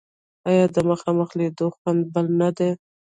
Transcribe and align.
آیا 0.49 0.65
د 0.75 0.77
مخامخ 0.89 1.29
لیدلو 1.39 1.67
خوند 1.77 2.01
بل 2.13 2.25
نه 2.41 2.49
دی؟ 2.57 2.69